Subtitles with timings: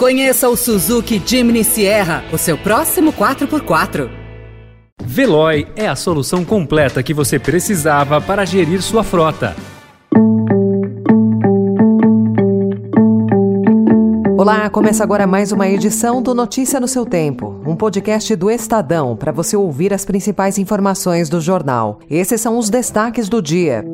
[0.00, 4.08] Conheça o Suzuki Jimny Sierra, o seu próximo 4x4.
[5.04, 9.54] Veloy é a solução completa que você precisava para gerir sua frota.
[14.38, 19.14] Olá, começa agora mais uma edição do Notícia no seu Tempo, um podcast do Estadão
[19.14, 21.98] para você ouvir as principais informações do jornal.
[22.08, 23.84] Esses são os destaques do dia.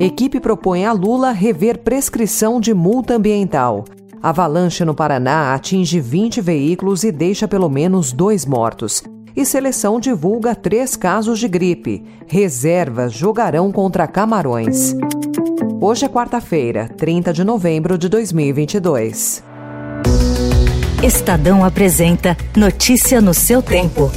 [0.00, 3.84] Equipe propõe a Lula rever prescrição de multa ambiental.
[4.26, 9.04] Avalanche no Paraná atinge 20 veículos e deixa pelo menos dois mortos.
[9.36, 12.04] E seleção divulga três casos de gripe.
[12.26, 14.96] Reservas jogarão contra Camarões.
[15.80, 19.44] Hoje é quarta-feira, 30 de novembro de 2022.
[21.04, 24.10] Estadão apresenta Notícia no seu tempo.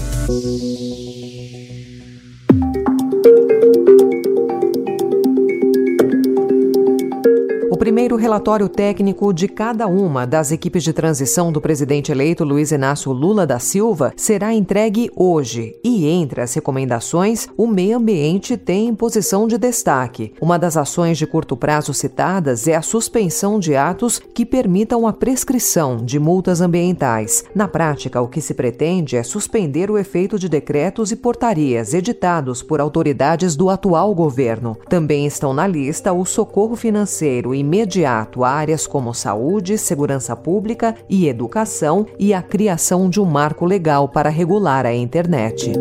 [8.00, 13.12] Primeiro relatório técnico de cada uma das equipes de transição do presidente eleito Luiz Inácio
[13.12, 15.76] Lula da Silva será entregue hoje.
[15.84, 20.32] E entre as recomendações, o meio ambiente tem posição de destaque.
[20.40, 25.12] Uma das ações de curto prazo citadas é a suspensão de atos que permitam a
[25.12, 27.44] prescrição de multas ambientais.
[27.54, 32.64] Na prática, o que se pretende é suspender o efeito de decretos e portarias editados
[32.64, 34.78] por autoridades do atual governo.
[34.88, 41.28] Também estão na lista o socorro financeiro e imediato áreas como saúde, segurança pública e
[41.28, 45.74] educação e a criação de um marco legal para regular a internet.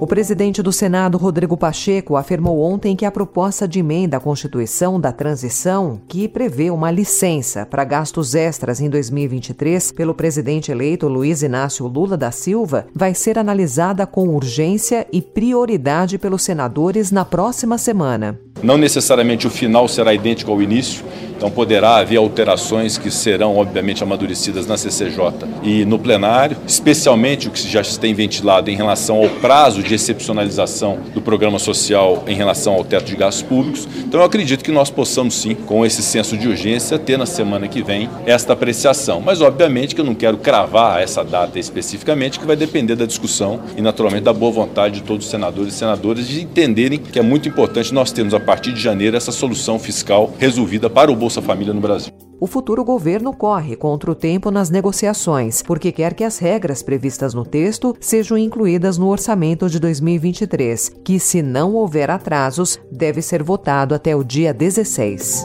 [0.00, 4.98] O presidente do Senado, Rodrigo Pacheco, afirmou ontem que a proposta de emenda à Constituição
[4.98, 11.42] da Transição, que prevê uma licença para gastos extras em 2023 pelo presidente eleito Luiz
[11.42, 17.76] Inácio Lula da Silva, vai ser analisada com urgência e prioridade pelos senadores na próxima
[17.76, 18.38] semana.
[18.62, 21.04] Não necessariamente o final será idêntico ao início,
[21.40, 27.50] então poderá haver alterações que serão, obviamente, amadurecidas na CCJ e no plenário, especialmente o
[27.50, 32.34] que já se tem ventilado em relação ao prazo de excepcionalização do programa social em
[32.34, 33.88] relação ao teto de gastos públicos.
[34.04, 37.66] Então eu acredito que nós possamos sim, com esse senso de urgência, ter na semana
[37.68, 39.22] que vem esta apreciação.
[39.22, 43.60] Mas obviamente que eu não quero cravar essa data especificamente, que vai depender da discussão
[43.78, 47.22] e naturalmente da boa vontade de todos os senadores e senadoras de entenderem que é
[47.22, 51.40] muito importante nós termos a partir de janeiro essa solução fiscal resolvida para o Bolsa
[51.40, 52.12] Família no Brasil.
[52.40, 57.34] O futuro governo corre contra o tempo nas negociações, porque quer que as regras previstas
[57.34, 63.44] no texto sejam incluídas no orçamento de 2023, que, se não houver atrasos, deve ser
[63.44, 65.44] votado até o dia 16.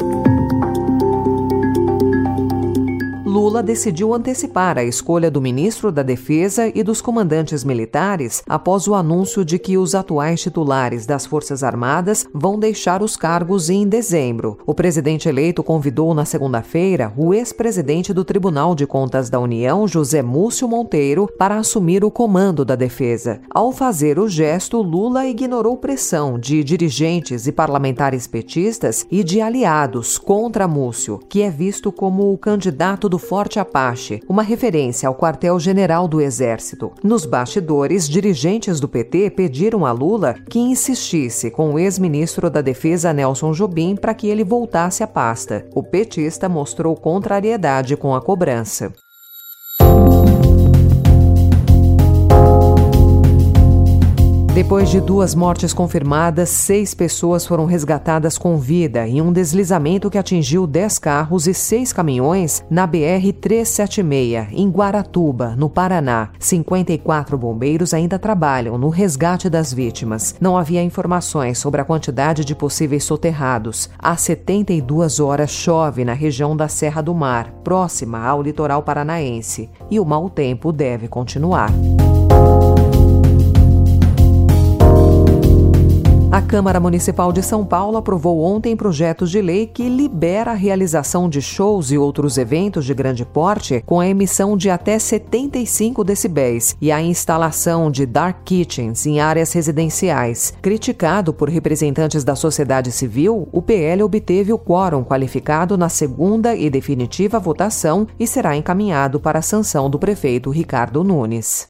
[3.55, 8.93] Lula decidiu antecipar a escolha do ministro da Defesa e dos comandantes militares após o
[8.93, 14.57] anúncio de que os atuais titulares das Forças Armadas vão deixar os cargos em dezembro.
[14.65, 20.21] O presidente eleito convidou na segunda-feira o ex-presidente do Tribunal de Contas da União, José
[20.21, 23.39] Múcio Monteiro, para assumir o comando da defesa.
[23.49, 30.17] Ao fazer o gesto, Lula ignorou pressão de dirigentes e parlamentares petistas e de aliados
[30.17, 36.07] contra Múcio, que é visto como o candidato do Forte Apache, uma referência ao quartel-general
[36.07, 36.91] do Exército.
[37.03, 43.13] Nos bastidores, dirigentes do PT pediram a Lula que insistisse com o ex-ministro da Defesa
[43.13, 45.63] Nelson Jobim para que ele voltasse à pasta.
[45.75, 48.91] O petista mostrou contrariedade com a cobrança.
[54.55, 60.17] Depois de duas mortes confirmadas, seis pessoas foram resgatadas com vida em um deslizamento que
[60.17, 66.29] atingiu dez carros e seis caminhões na BR-376, em Guaratuba, no Paraná.
[66.39, 70.35] 54 bombeiros ainda trabalham no resgate das vítimas.
[70.39, 73.89] Não havia informações sobre a quantidade de possíveis soterrados.
[73.99, 79.99] Há 72 horas chove na região da Serra do Mar, próxima ao litoral paranaense, e
[79.99, 81.73] o mau tempo deve continuar.
[86.35, 91.29] A Câmara Municipal de São Paulo aprovou ontem projetos de lei que libera a realização
[91.29, 96.75] de shows e outros eventos de grande porte com a emissão de até 75 decibéis
[96.81, 100.53] e a instalação de dark kitchens em áreas residenciais.
[100.61, 106.69] Criticado por representantes da sociedade civil, o PL obteve o quórum qualificado na segunda e
[106.69, 111.69] definitiva votação e será encaminhado para a sanção do prefeito Ricardo Nunes.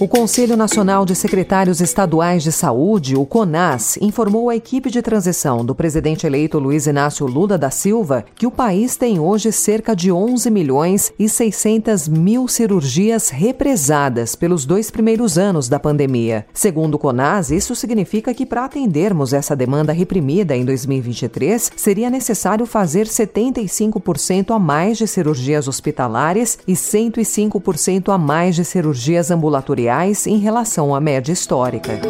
[0.00, 5.64] O Conselho Nacional de Secretários Estaduais de Saúde, o CONAS, informou à equipe de transição
[5.64, 10.10] do presidente eleito Luiz Inácio Lula da Silva que o país tem hoje cerca de
[10.10, 16.44] 11 milhões e 600 mil cirurgias represadas pelos dois primeiros anos da pandemia.
[16.52, 22.66] Segundo o CONAS, isso significa que para atendermos essa demanda reprimida em 2023, seria necessário
[22.66, 29.84] fazer 75% a mais de cirurgias hospitalares e 105% a mais de cirurgias ambulatoriais
[30.26, 32.00] em relação à média histórica.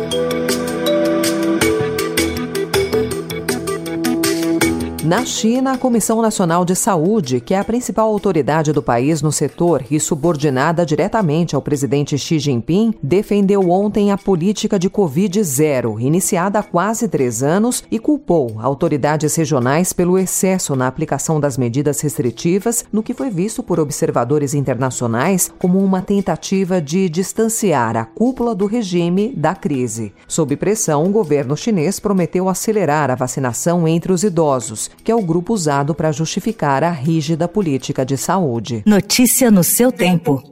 [5.05, 9.31] Na China, a Comissão Nacional de Saúde, que é a principal autoridade do país no
[9.31, 16.59] setor e subordinada diretamente ao presidente Xi Jinping, defendeu ontem a política de Covid-0, iniciada
[16.59, 22.83] há quase três anos, e culpou autoridades regionais pelo excesso na aplicação das medidas restritivas,
[22.91, 28.65] no que foi visto por observadores internacionais como uma tentativa de distanciar a cúpula do
[28.65, 30.15] regime da crise.
[30.27, 35.23] Sob pressão, o governo chinês prometeu acelerar a vacinação entre os idosos que é o
[35.23, 38.83] grupo usado para justificar a rígida política de saúde.
[38.87, 40.43] Notícia no seu tempo.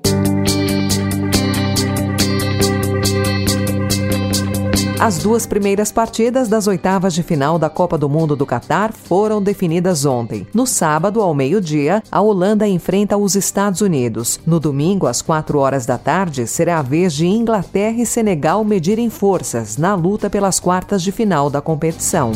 [5.03, 9.43] As duas primeiras partidas das oitavas de final da Copa do Mundo do Catar foram
[9.43, 10.47] definidas ontem.
[10.55, 14.39] No sábado, ao meio-dia, a Holanda enfrenta os Estados Unidos.
[14.47, 19.11] No domingo, às quatro horas da tarde, será a vez de Inglaterra e Senegal medirem
[19.11, 22.31] forças na luta pelas quartas de final da competição.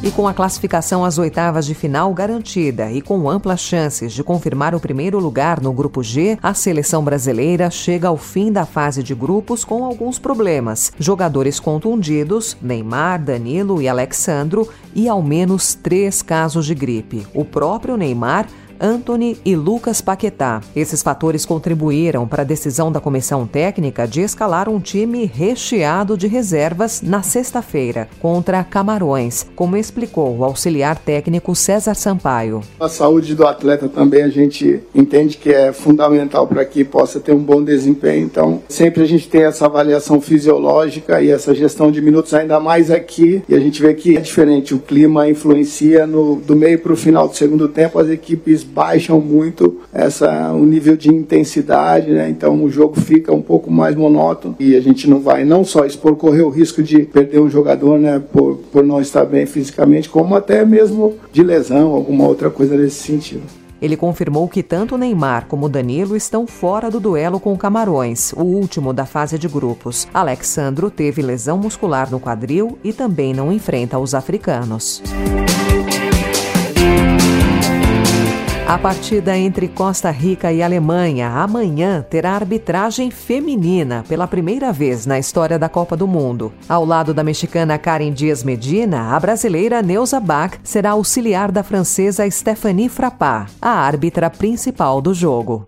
[0.00, 4.72] E com a classificação às oitavas de final garantida e com amplas chances de confirmar
[4.72, 9.12] o primeiro lugar no Grupo G, a seleção brasileira chega ao fim da fase de
[9.12, 10.92] grupos com alguns problemas.
[11.00, 17.26] Jogadores contundidos, Neymar, Danilo e Alexandro, e ao menos três casos de gripe.
[17.34, 18.46] O próprio Neymar
[18.80, 20.60] Anthony e Lucas Paquetá.
[20.74, 26.26] Esses fatores contribuíram para a decisão da comissão técnica de escalar um time recheado de
[26.26, 32.62] reservas na sexta-feira contra Camarões, como explicou o auxiliar técnico César Sampaio.
[32.78, 37.32] A saúde do atleta também a gente entende que é fundamental para que possa ter
[37.32, 38.24] um bom desempenho.
[38.24, 42.90] Então, sempre a gente tem essa avaliação fisiológica e essa gestão de minutos ainda mais
[42.90, 43.42] aqui.
[43.48, 44.74] E a gente vê que é diferente.
[44.74, 47.98] O clima influencia no do meio para o final do segundo tempo.
[47.98, 52.28] As equipes baixam muito essa, o nível de intensidade, né?
[52.28, 55.84] então o jogo fica um pouco mais monótono e a gente não vai não só
[55.84, 60.08] expor, correr o risco de perder um jogador né, por, por não estar bem fisicamente,
[60.08, 63.42] como até mesmo de lesão, alguma outra coisa nesse sentido.
[63.80, 68.92] Ele confirmou que tanto Neymar como Danilo estão fora do duelo com Camarões, o último
[68.92, 70.08] da fase de grupos.
[70.12, 75.00] Alexandro teve lesão muscular no quadril e também não enfrenta os africanos.
[78.68, 85.18] A partida entre Costa Rica e Alemanha amanhã terá arbitragem feminina pela primeira vez na
[85.18, 86.52] história da Copa do Mundo.
[86.68, 92.30] Ao lado da mexicana Karen Dias Medina, a brasileira Neuza Bach será auxiliar da francesa
[92.30, 95.67] Stephanie Frappat, a árbitra principal do jogo.